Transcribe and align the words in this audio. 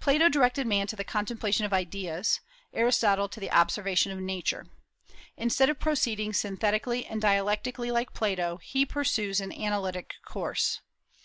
Plato 0.00 0.28
directed 0.28 0.66
man 0.66 0.88
to 0.88 0.96
the 0.96 1.04
contemplation 1.04 1.64
of 1.64 1.72
Ideas; 1.72 2.40
Aristotle, 2.72 3.28
to 3.28 3.38
the 3.38 3.52
observation 3.52 4.10
of 4.10 4.18
Nature. 4.18 4.66
Instead 5.36 5.70
of 5.70 5.78
proceeding 5.78 6.32
synthetically 6.32 7.06
and 7.06 7.22
dialectically 7.22 7.92
like 7.92 8.12
Plato, 8.12 8.56
he 8.64 8.84
pursues 8.84 9.40
an 9.40 9.52
analytic 9.52 10.14
course. 10.24 10.80